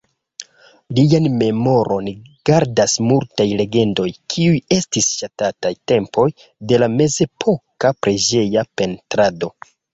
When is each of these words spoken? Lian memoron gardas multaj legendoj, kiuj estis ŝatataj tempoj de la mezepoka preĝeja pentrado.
Lian 0.99 1.27
memoron 1.41 2.07
gardas 2.51 2.95
multaj 3.09 3.47
legendoj, 3.61 4.07
kiuj 4.35 4.57
estis 4.79 5.13
ŝatataj 5.21 5.73
tempoj 5.95 6.27
de 6.73 6.83
la 6.85 6.91
mezepoka 6.97 7.97
preĝeja 8.05 8.69
pentrado. 8.83 9.57